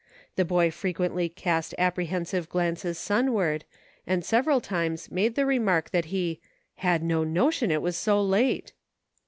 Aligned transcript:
The 0.35 0.45
boy 0.45 0.71
frequently 0.71 1.29
cast 1.29 1.75
apprehensive 1.77 2.49
glances 2.49 2.97
sunward, 2.97 3.65
and 4.07 4.25
several 4.25 4.59
times 4.59 5.11
made 5.11 5.35
the 5.35 5.45
remark 5.45 5.91
that 5.91 6.05
he 6.05 6.41
"had 6.77 7.03
no 7.03 7.23
notion 7.23 7.69
it 7.69 7.83
was 7.83 7.97
so 7.97 8.19
late." 8.19 8.73